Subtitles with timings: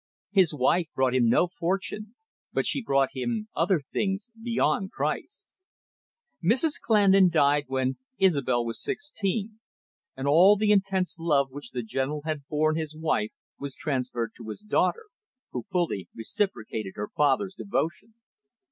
[0.31, 2.15] His wife brought him no fortune,
[2.51, 5.57] but she brought him other things beyond price.
[6.43, 9.59] Mrs Clandon died when Isobel was sixteen,
[10.17, 13.29] and all the intense love which the General had borne his wife
[13.59, 15.05] was transferred to his daughter,
[15.51, 18.15] who fully reciprocated her father's devotion.